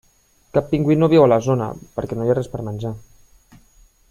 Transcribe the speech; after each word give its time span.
Cap 0.57 0.69
pingüí 0.71 0.95
no 1.01 1.09
viu 1.11 1.25
a 1.25 1.27
la 1.31 1.39
zona 1.49 1.67
perquè 1.99 2.17
no 2.19 2.25
hi 2.29 2.33
ha 2.35 2.37
res 2.39 2.49
per 2.55 2.63
a 2.65 2.67
menjar. 2.71 2.93